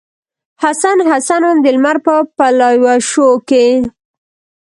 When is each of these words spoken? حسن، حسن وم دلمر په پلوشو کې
حسن، 0.63 0.97
حسن 1.11 1.41
وم 1.47 1.57
دلمر 1.65 1.97
په 2.05 2.15
پلوشو 2.37 3.29
کې 3.49 3.65